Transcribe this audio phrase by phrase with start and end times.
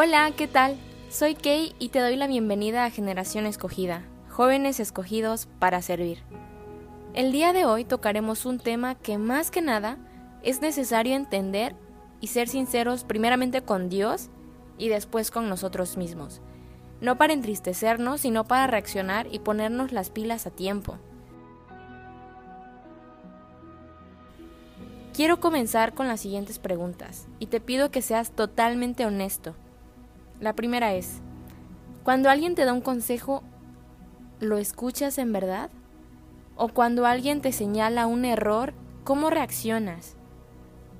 [0.00, 0.76] Hola, ¿qué tal?
[1.10, 6.22] Soy Kay y te doy la bienvenida a Generación Escogida, jóvenes escogidos para servir.
[7.14, 9.98] El día de hoy tocaremos un tema que más que nada
[10.44, 11.74] es necesario entender
[12.20, 14.30] y ser sinceros primeramente con Dios
[14.78, 16.42] y después con nosotros mismos.
[17.00, 20.96] No para entristecernos, sino para reaccionar y ponernos las pilas a tiempo.
[25.12, 29.56] Quiero comenzar con las siguientes preguntas y te pido que seas totalmente honesto.
[30.40, 31.20] La primera es,
[32.04, 33.42] cuando alguien te da un consejo,
[34.38, 35.68] ¿lo escuchas en verdad?
[36.54, 38.72] ¿O cuando alguien te señala un error,
[39.02, 40.16] cómo reaccionas?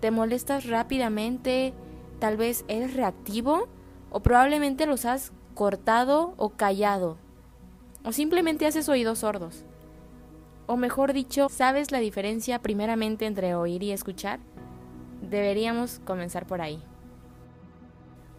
[0.01, 1.73] ¿Te molestas rápidamente?
[2.19, 3.69] ¿Tal vez eres reactivo?
[4.11, 7.17] ¿O probablemente los has cortado o callado?
[8.05, 9.65] ¿O simplemente haces oídos sordos?
[10.67, 14.41] O mejor dicho, ¿sabes la diferencia primeramente entre oír y escuchar?
[15.23, 16.83] Deberíamos comenzar por ahí.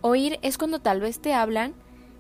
[0.02, 1.74] Oír es cuando tal vez te hablan,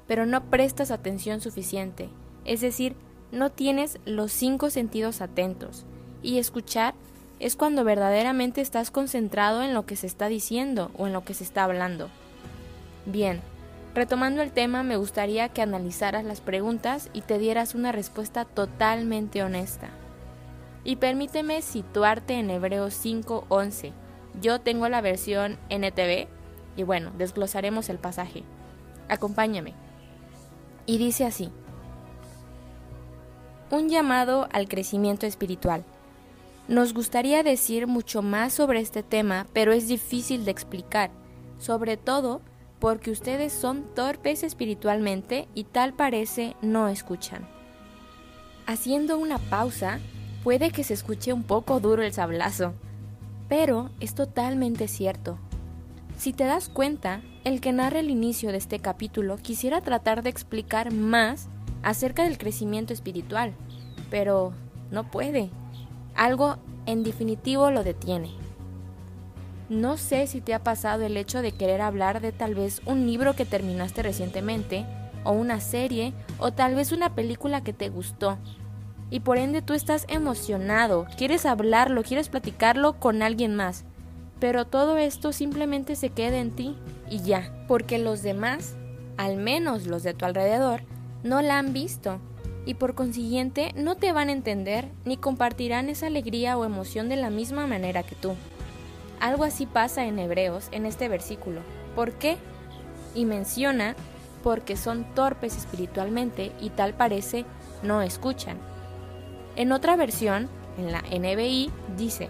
[0.07, 2.09] pero no prestas atención suficiente,
[2.43, 2.95] es decir,
[3.31, 5.85] no tienes los cinco sentidos atentos.
[6.21, 6.93] Y escuchar
[7.39, 11.33] es cuando verdaderamente estás concentrado en lo que se está diciendo o en lo que
[11.33, 12.09] se está hablando.
[13.05, 13.39] Bien,
[13.95, 19.41] retomando el tema, me gustaría que analizaras las preguntas y te dieras una respuesta totalmente
[19.41, 19.89] honesta.
[20.83, 23.93] Y permíteme situarte en Hebreos 5:11.
[24.41, 26.27] Yo tengo la versión NTV
[26.75, 28.43] y bueno, desglosaremos el pasaje.
[29.07, 29.73] Acompáñame.
[30.85, 31.51] Y dice así.
[33.71, 35.83] Un llamado al crecimiento espiritual.
[36.67, 41.11] Nos gustaría decir mucho más sobre este tema, pero es difícil de explicar,
[41.57, 42.41] sobre todo
[42.79, 47.47] porque ustedes son torpes espiritualmente y tal parece no escuchan.
[48.65, 49.99] Haciendo una pausa,
[50.43, 52.73] puede que se escuche un poco duro el sablazo,
[53.47, 55.37] pero es totalmente cierto.
[56.19, 60.29] Si te das cuenta, el que narra el inicio de este capítulo quisiera tratar de
[60.29, 61.47] explicar más
[61.81, 63.53] acerca del crecimiento espiritual,
[64.09, 64.51] pero
[64.91, 65.49] no puede.
[66.15, 68.31] Algo en definitivo lo detiene.
[69.69, 73.05] No sé si te ha pasado el hecho de querer hablar de tal vez un
[73.05, 74.85] libro que terminaste recientemente,
[75.23, 78.37] o una serie, o tal vez una película que te gustó.
[79.09, 83.85] Y por ende tú estás emocionado, quieres hablarlo, quieres platicarlo con alguien más
[84.39, 86.75] pero todo esto simplemente se queda en ti
[87.09, 88.75] y ya, porque los demás,
[89.17, 90.81] al menos los de tu alrededor,
[91.23, 92.19] no la han visto
[92.65, 97.15] y por consiguiente no te van a entender ni compartirán esa alegría o emoción de
[97.15, 98.35] la misma manera que tú.
[99.19, 101.61] Algo así pasa en Hebreos en este versículo.
[101.95, 102.37] ¿Por qué?
[103.15, 103.95] Y menciona
[104.43, 107.45] porque son torpes espiritualmente y tal parece
[107.83, 108.57] no escuchan.
[109.55, 112.29] En otra versión, en la NBI, dice,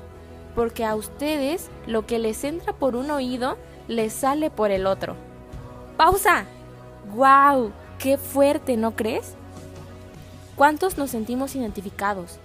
[0.59, 5.15] porque a ustedes lo que les entra por un oído les sale por el otro.
[5.95, 6.43] ¡Pausa!
[7.13, 7.71] ¡Guau!
[7.97, 9.35] ¡Qué fuerte, ¿no crees?
[10.57, 12.39] ¿Cuántos nos sentimos identificados?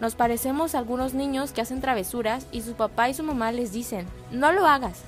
[0.00, 3.72] Nos parecemos a algunos niños que hacen travesuras y su papá y su mamá les
[3.72, 5.02] dicen, no lo hagas,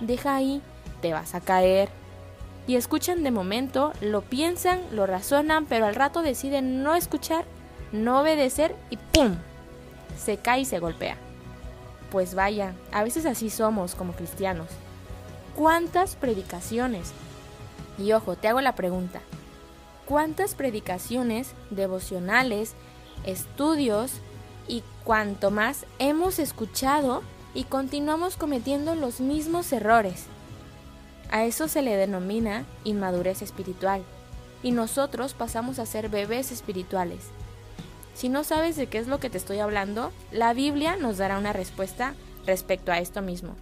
[0.00, 0.62] deja ahí,
[1.02, 1.90] te vas a caer.
[2.66, 7.44] Y escuchan de momento, lo piensan, lo razonan, pero al rato deciden no escuchar,
[7.92, 9.36] no obedecer y ¡pum!
[10.16, 11.27] Se cae y se golpea.
[12.10, 14.68] Pues vaya, a veces así somos como cristianos.
[15.54, 17.12] ¿Cuántas predicaciones?
[17.98, 19.20] Y ojo, te hago la pregunta.
[20.06, 22.74] ¿Cuántas predicaciones, devocionales,
[23.24, 24.12] estudios
[24.66, 27.22] y cuanto más hemos escuchado
[27.54, 30.26] y continuamos cometiendo los mismos errores?
[31.30, 34.02] A eso se le denomina inmadurez espiritual
[34.62, 37.26] y nosotros pasamos a ser bebés espirituales.
[38.18, 41.38] Si no sabes de qué es lo que te estoy hablando, la Biblia nos dará
[41.38, 43.54] una respuesta respecto a esto mismo.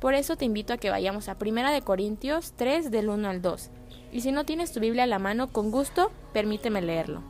[0.00, 3.42] Por eso te invito a que vayamos a 1 de Corintios 3 del 1 al
[3.42, 3.68] 2.
[4.10, 7.20] Y si no tienes tu Biblia a la mano, con gusto, permíteme leerlo.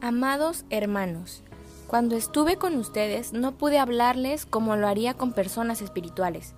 [0.00, 1.42] Amados hermanos,
[1.88, 6.54] cuando estuve con ustedes no pude hablarles como lo haría con personas espirituales.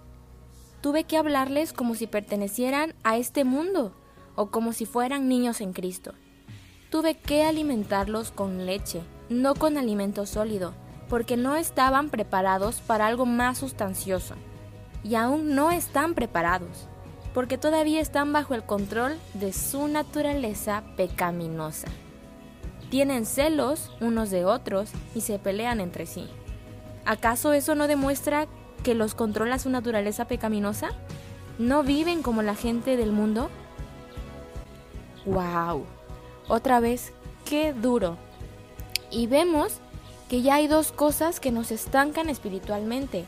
[0.80, 3.92] Tuve que hablarles como si pertenecieran a este mundo
[4.36, 6.14] o como si fueran niños en Cristo.
[6.90, 10.74] Tuve que alimentarlos con leche, no con alimento sólido,
[11.08, 14.34] porque no estaban preparados para algo más sustancioso.
[15.04, 16.88] Y aún no están preparados,
[17.34, 21.88] porque todavía están bajo el control de su naturaleza pecaminosa.
[22.90, 26.28] Tienen celos unos de otros y se pelean entre sí.
[27.04, 28.46] ¿Acaso eso no demuestra
[28.82, 30.90] que los controla su naturaleza pecaminosa?
[31.58, 33.50] ¿No viven como la gente del mundo?
[35.26, 35.84] ¡Wow!
[36.48, 37.12] Otra vez,
[37.44, 38.16] qué duro.
[39.10, 39.74] Y vemos
[40.28, 43.24] que ya hay dos cosas que nos estancan espiritualmente.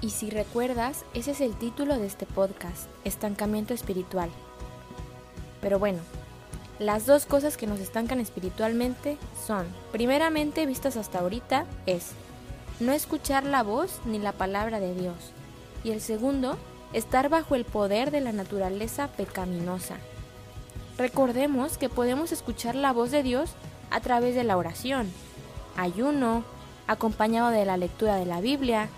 [0.00, 4.30] Y si recuerdas, ese es el título de este podcast, Estancamiento Espiritual.
[5.60, 5.98] Pero bueno,
[6.78, 12.12] las dos cosas que nos estancan espiritualmente son, primeramente vistas hasta ahorita, es
[12.80, 15.16] no escuchar la voz ni la palabra de Dios.
[15.84, 16.56] Y el segundo,
[16.92, 19.96] estar bajo el poder de la naturaleza pecaminosa.
[20.96, 23.50] Recordemos que podemos escuchar la voz de Dios
[23.90, 25.10] a través de la oración,
[25.76, 26.44] ayuno,
[26.86, 28.88] acompañado de la lectura de la Biblia,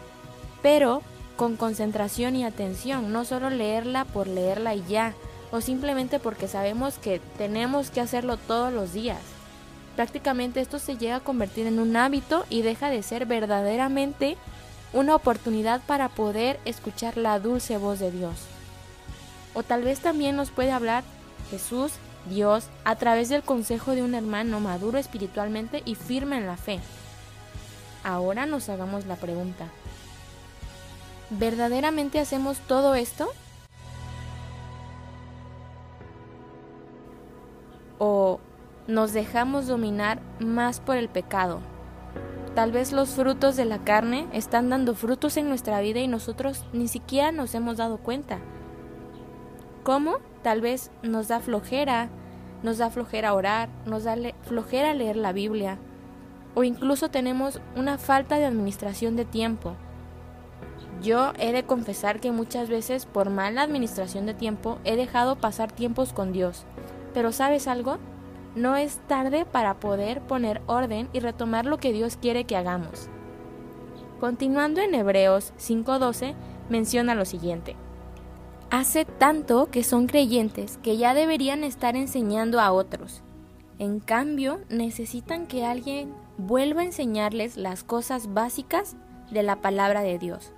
[0.62, 1.02] pero
[1.37, 5.14] con concentración y atención, no solo leerla por leerla y ya,
[5.50, 9.20] o simplemente porque sabemos que tenemos que hacerlo todos los días.
[9.96, 14.37] Prácticamente esto se llega a convertir en un hábito y deja de ser verdaderamente
[14.92, 18.34] una oportunidad para poder escuchar la dulce voz de Dios.
[19.54, 21.04] O tal vez también nos puede hablar
[21.50, 21.92] Jesús,
[22.31, 26.81] Dios, a través del consejo de un hermano maduro espiritualmente y firme en la fe.
[28.03, 29.67] Ahora nos hagamos la pregunta.
[31.29, 33.29] ¿Verdaderamente hacemos todo esto?
[37.99, 38.41] ¿O
[38.87, 41.61] nos dejamos dominar más por el pecado?
[42.55, 46.65] Tal vez los frutos de la carne están dando frutos en nuestra vida y nosotros
[46.73, 48.38] ni siquiera nos hemos dado cuenta.
[49.85, 50.17] ¿Cómo?
[50.43, 52.09] Tal vez nos da flojera,
[52.62, 55.79] nos da flojera orar, nos da flojera leer la Biblia,
[56.55, 59.77] o incluso tenemos una falta de administración de tiempo.
[61.03, 65.73] Yo he de confesar que muchas veces por mala administración de tiempo he dejado pasar
[65.73, 66.65] tiempos con Dios.
[67.15, 67.99] Pero ¿sabes algo?
[68.55, 73.09] No es tarde para poder poner orden y retomar lo que Dios quiere que hagamos.
[74.19, 76.35] Continuando en Hebreos 5:12,
[76.69, 77.77] menciona lo siguiente.
[78.70, 83.22] Hace tanto que son creyentes que ya deberían estar enseñando a otros.
[83.81, 88.94] En cambio, necesitan que alguien vuelva a enseñarles las cosas básicas
[89.32, 90.52] de la palabra de Dios.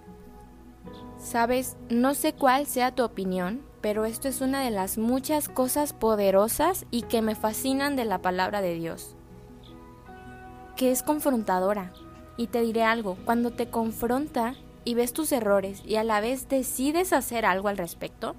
[1.16, 5.94] Sabes, no sé cuál sea tu opinión, pero esto es una de las muchas cosas
[5.94, 9.16] poderosas y que me fascinan de la palabra de Dios.
[10.76, 11.94] Que es confrontadora.
[12.36, 16.48] Y te diré algo, cuando te confronta, y ves tus errores y a la vez
[16.48, 18.34] decides hacer algo al respecto,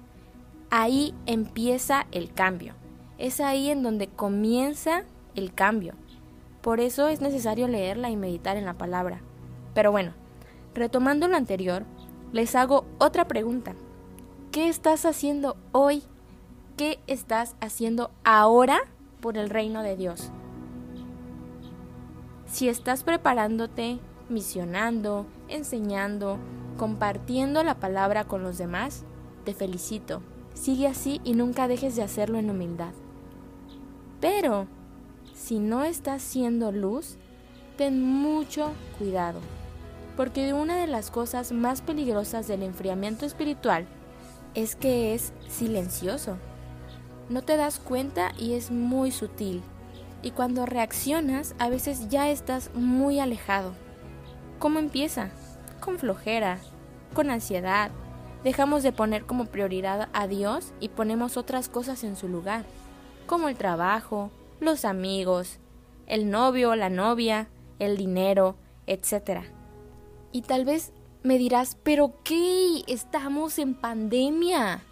[0.70, 2.74] ahí empieza el cambio.
[3.18, 5.04] Es ahí en donde comienza
[5.34, 5.94] el cambio.
[6.60, 9.20] Por eso es necesario leerla y meditar en la palabra.
[9.74, 10.12] Pero bueno,
[10.74, 11.84] retomando lo anterior,
[12.32, 13.74] les hago otra pregunta.
[14.50, 16.02] ¿Qué estás haciendo hoy?
[16.76, 18.80] ¿Qué estás haciendo ahora
[19.20, 20.30] por el reino de Dios?
[22.46, 23.98] Si estás preparándote
[24.28, 26.38] misionando, enseñando,
[26.76, 29.04] compartiendo la palabra con los demás,
[29.44, 30.22] te felicito.
[30.54, 32.92] Sigue así y nunca dejes de hacerlo en humildad.
[34.20, 34.66] Pero,
[35.34, 37.16] si no estás siendo luz,
[37.76, 39.40] ten mucho cuidado,
[40.16, 43.86] porque una de las cosas más peligrosas del enfriamiento espiritual
[44.54, 46.38] es que es silencioso.
[47.28, 49.62] No te das cuenta y es muy sutil.
[50.22, 53.72] Y cuando reaccionas, a veces ya estás muy alejado.
[54.64, 55.28] ¿Cómo empieza?
[55.78, 56.58] Con flojera,
[57.12, 57.90] con ansiedad.
[58.44, 62.64] Dejamos de poner como prioridad a Dios y ponemos otras cosas en su lugar,
[63.26, 64.30] como el trabajo,
[64.60, 65.58] los amigos,
[66.06, 68.56] el novio, la novia, el dinero,
[68.86, 69.42] etc.
[70.32, 72.84] Y tal vez me dirás, pero ¿qué?
[72.86, 74.82] Estamos en pandemia.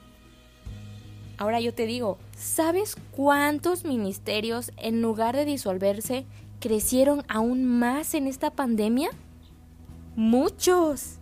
[1.39, 6.26] Ahora yo te digo, ¿sabes cuántos ministerios en lugar de disolverse
[6.61, 9.09] crecieron aún más en esta pandemia?
[10.16, 11.19] Muchos.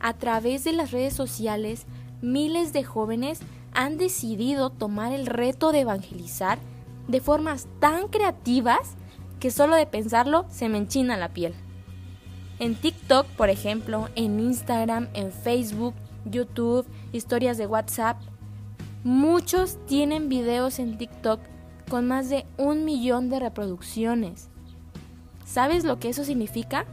[0.00, 1.86] A través de las redes sociales,
[2.22, 3.38] miles de jóvenes
[3.72, 6.58] han decidido tomar el reto de evangelizar
[7.06, 8.96] de formas tan creativas
[9.38, 11.54] que solo de pensarlo se me enchina la piel.
[12.58, 18.20] En TikTok, por ejemplo, en Instagram, en Facebook, YouTube, historias de WhatsApp,
[19.04, 21.38] muchos tienen videos en TikTok
[21.88, 24.48] con más de un millón de reproducciones.
[25.44, 26.86] ¿Sabes lo que eso significa?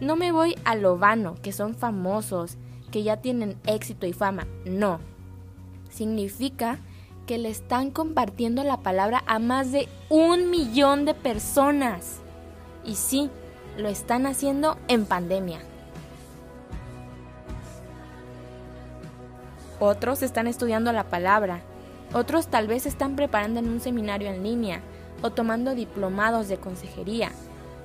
[0.00, 2.56] No me voy a lo vano, que son famosos,
[2.90, 4.46] que ya tienen éxito y fama.
[4.64, 4.98] No.
[5.90, 6.78] Significa
[7.26, 12.20] que le están compartiendo la palabra a más de un millón de personas.
[12.84, 13.30] Y sí,
[13.76, 15.60] lo están haciendo en pandemia.
[19.80, 21.60] Otros están estudiando la palabra.
[22.14, 24.80] Otros tal vez están preparando en un seminario en línea
[25.22, 27.32] o tomando diplomados de consejería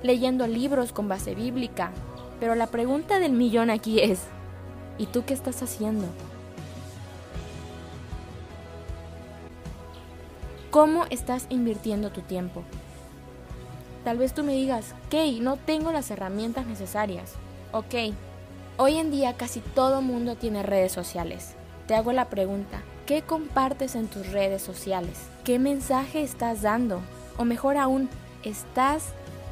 [0.06, 1.92] leyendo libros con base bíblica.
[2.40, 4.22] Pero la pregunta del millón aquí es,
[4.98, 6.06] ¿y tú qué estás haciendo?
[10.70, 12.62] ¿Cómo estás invirtiendo tu tiempo?
[14.04, 17.32] Tal vez tú me digas, Kay, no tengo las herramientas necesarias.
[17.72, 18.14] Ok,
[18.76, 21.54] hoy en día casi todo mundo tiene redes sociales.
[21.86, 25.28] Te hago la pregunta, ¿Qué compartes en tus redes sociales?
[25.44, 27.00] ¿Qué mensaje estás dando?
[27.36, 28.08] O mejor aún,
[28.42, 29.04] ¿estás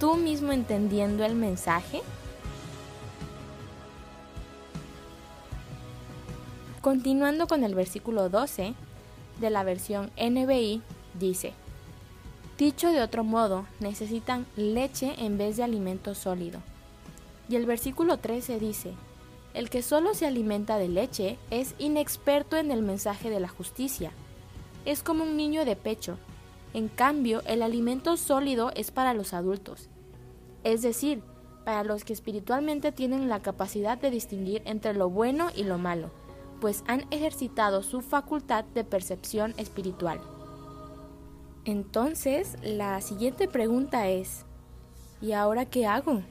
[0.05, 2.03] tú mismo entendiendo el mensaje?
[6.83, 8.75] Continuando con el versículo 12
[9.41, 10.83] de la versión NBI,
[11.19, 11.55] dice,
[12.59, 16.61] Dicho de otro modo, necesitan leche en vez de alimento sólido.
[17.49, 18.93] Y el versículo 13 dice,
[19.55, 24.13] el que solo se alimenta de leche es inexperto en el mensaje de la justicia.
[24.85, 26.19] Es como un niño de pecho.
[26.75, 29.89] En cambio, el alimento sólido es para los adultos.
[30.65, 31.23] Es decir,
[31.65, 36.11] para los que espiritualmente tienen la capacidad de distinguir entre lo bueno y lo malo,
[36.61, 40.21] pues han ejercitado su facultad de percepción espiritual.
[41.65, 44.45] Entonces, la siguiente pregunta es,
[45.21, 46.23] ¿y ahora qué hago?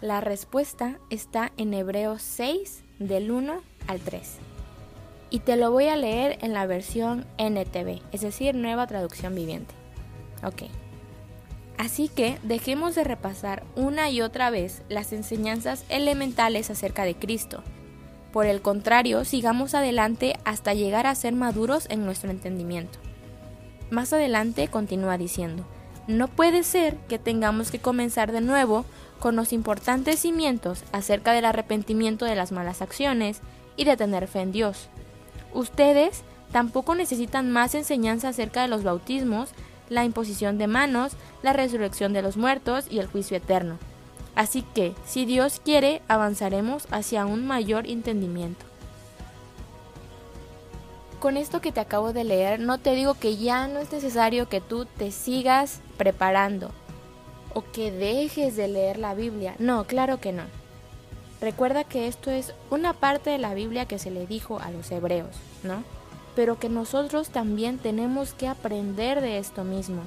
[0.00, 4.38] La respuesta está en Hebreos 6 del 1 al 3.
[5.30, 9.74] Y te lo voy a leer en la versión NTV, es decir, nueva traducción viviente.
[10.44, 10.87] Ok.
[11.78, 17.62] Así que dejemos de repasar una y otra vez las enseñanzas elementales acerca de Cristo.
[18.32, 22.98] Por el contrario, sigamos adelante hasta llegar a ser maduros en nuestro entendimiento.
[23.90, 25.64] Más adelante continúa diciendo,
[26.08, 28.84] no puede ser que tengamos que comenzar de nuevo
[29.18, 33.40] con los importantes cimientos acerca del arrepentimiento de las malas acciones
[33.76, 34.88] y de tener fe en Dios.
[35.54, 39.50] Ustedes tampoco necesitan más enseñanza acerca de los bautismos,
[39.88, 43.78] la imposición de manos, la resurrección de los muertos y el juicio eterno.
[44.34, 48.64] Así que, si Dios quiere, avanzaremos hacia un mayor entendimiento.
[51.20, 54.48] Con esto que te acabo de leer, no te digo que ya no es necesario
[54.48, 56.70] que tú te sigas preparando
[57.54, 59.56] o que dejes de leer la Biblia.
[59.58, 60.44] No, claro que no.
[61.40, 64.90] Recuerda que esto es una parte de la Biblia que se le dijo a los
[64.92, 65.82] hebreos, ¿no?
[66.38, 70.02] Pero que nosotros también tenemos que aprender de esto mismo.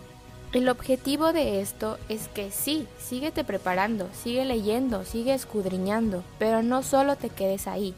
[0.54, 6.84] El objetivo de esto es que sí, síguete preparando, sigue leyendo, sigue escudriñando, pero no
[6.84, 7.94] solo te quedes ahí.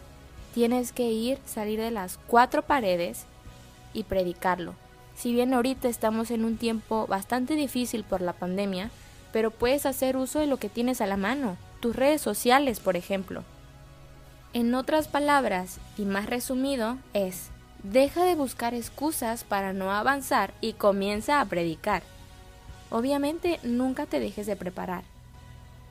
[0.56, 3.26] Tienes que ir, salir de las cuatro paredes
[3.94, 4.74] y predicarlo.
[5.16, 8.90] Si bien ahorita estamos en un tiempo bastante difícil por la pandemia,
[9.32, 12.98] pero puedes hacer uso de lo que tienes a la mano, tus redes sociales, por
[12.98, 13.44] ejemplo.
[14.54, 17.53] En otras palabras, y más resumido, es,
[17.84, 22.04] deja de buscar excusas para no avanzar y comienza a predicar.
[22.90, 25.04] Obviamente nunca te dejes de preparar,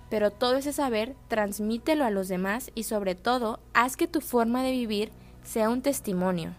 [0.08, 4.62] pero todo ese saber transmítelo a los demás y sobre todo haz que tu forma
[4.62, 5.10] de vivir
[5.42, 6.54] sea un testimonio.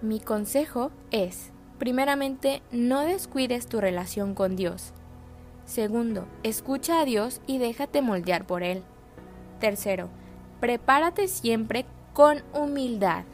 [0.00, 4.92] Mi consejo es, primeramente, no descuides tu relación con Dios.
[5.64, 8.82] Segundo, escucha a Dios y déjate moldear por Él.
[9.60, 10.08] Tercero,
[10.60, 13.24] prepárate siempre con humildad.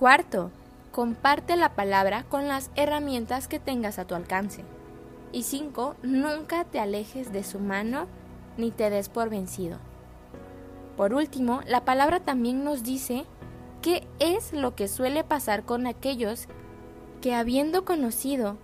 [0.00, 0.50] Cuarto,
[0.92, 4.64] comparte la palabra con las herramientas que tengas a tu alcance.
[5.30, 8.06] Y cinco, nunca te alejes de su mano
[8.56, 9.76] ni te des por vencido.
[10.96, 13.26] Por último, la palabra también nos dice
[13.82, 16.48] qué es lo que suele pasar con aquellos
[17.20, 18.56] que habiendo conocido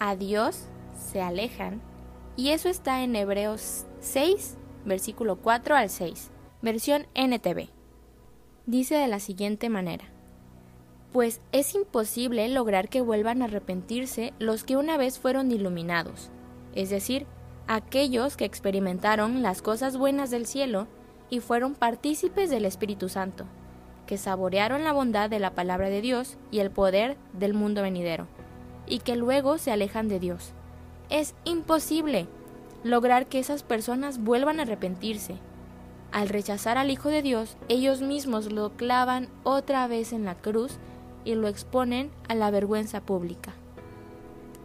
[0.00, 0.64] a Dios
[0.98, 1.80] se alejan
[2.34, 6.32] y eso está en Hebreos 6, versículo 4 al 6,
[6.62, 7.68] versión NTV.
[8.66, 10.10] Dice de la siguiente manera,
[11.12, 16.30] pues es imposible lograr que vuelvan a arrepentirse los que una vez fueron iluminados,
[16.74, 17.26] es decir,
[17.66, 20.86] aquellos que experimentaron las cosas buenas del cielo
[21.28, 23.44] y fueron partícipes del Espíritu Santo,
[24.06, 28.26] que saborearon la bondad de la palabra de Dios y el poder del mundo venidero,
[28.86, 30.52] y que luego se alejan de Dios
[31.10, 32.28] es imposible
[32.84, 35.34] lograr que esas personas vuelvan a arrepentirse.
[36.12, 40.78] Al rechazar al Hijo de Dios, ellos mismos lo clavan otra vez en la cruz
[41.24, 43.52] y lo exponen a la vergüenza pública.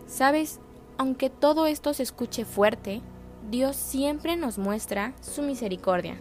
[0.08, 0.60] ¿Sabes?
[0.98, 3.02] Aunque todo esto se escuche fuerte,
[3.50, 6.18] Dios siempre nos muestra su misericordia,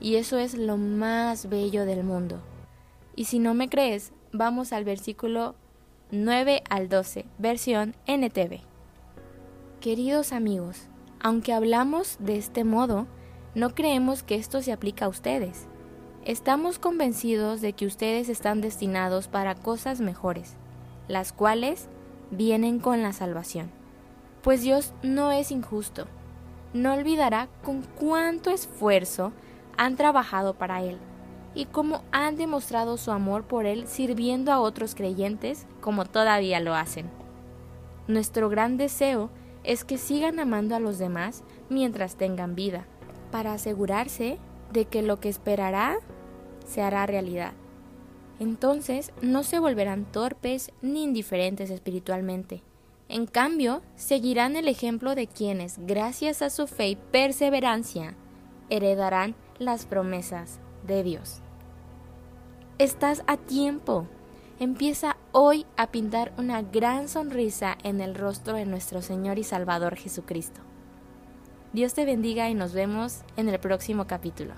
[0.00, 2.40] y eso es lo más bello del mundo.
[3.14, 5.54] Y si no me crees, vamos al versículo
[6.10, 8.60] 9 al 12, versión NTV.
[9.80, 10.88] Queridos amigos,
[11.20, 13.06] aunque hablamos de este modo,
[13.54, 15.66] no creemos que esto se aplica a ustedes.
[16.24, 20.54] Estamos convencidos de que ustedes están destinados para cosas mejores,
[21.08, 21.88] las cuales
[22.30, 23.72] vienen con la salvación.
[24.40, 26.06] Pues Dios no es injusto.
[26.74, 29.32] No olvidará con cuánto esfuerzo
[29.76, 30.98] han trabajado para Él
[31.56, 36.76] y cómo han demostrado su amor por Él sirviendo a otros creyentes como todavía lo
[36.76, 37.10] hacen.
[38.06, 39.28] Nuestro gran deseo
[39.64, 42.86] es que sigan amando a los demás mientras tengan vida,
[43.32, 44.38] para asegurarse
[44.72, 45.98] de que lo que esperará
[46.66, 47.52] se hará realidad.
[48.38, 52.62] entonces no se volverán torpes ni indiferentes espiritualmente.
[53.08, 58.16] En cambio, seguirán el ejemplo de quienes, gracias a su fe y perseverancia,
[58.70, 61.42] heredarán las promesas de Dios.
[62.78, 64.08] Estás a tiempo.
[64.58, 69.96] Empieza hoy a pintar una gran sonrisa en el rostro de nuestro Señor y Salvador
[69.96, 70.62] Jesucristo.
[71.72, 74.54] Dios te bendiga y nos vemos en el próximo capítulo.